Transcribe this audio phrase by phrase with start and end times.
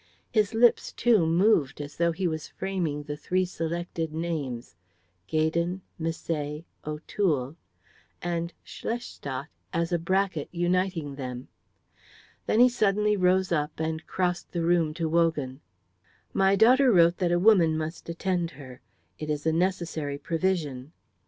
[0.31, 4.75] His lips, too, moved as though he was framing the three selected names,
[5.27, 7.55] Gaydon, Misset, O'Toole,
[8.19, 11.49] and "Schlestadt" as a bracket uniting them.
[12.47, 15.61] Then he suddenly rose up and crossed the room to Wogan.
[16.33, 18.81] "My daughter wrote that a woman must attend her.
[19.19, 20.93] It is a necessary provision."